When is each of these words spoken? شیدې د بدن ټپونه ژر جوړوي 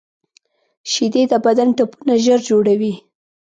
شیدې 0.91 1.23
د 1.31 1.33
بدن 1.45 1.69
ټپونه 1.77 2.13
ژر 2.23 2.39
جوړوي 2.49 2.93